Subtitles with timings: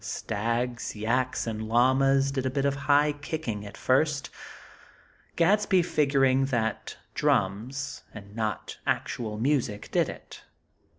[0.03, 4.31] Stags, yaks and llamas did a bit of high kicking at first;
[5.35, 10.43] Gadsby figuring that drums, and not actual music, did it.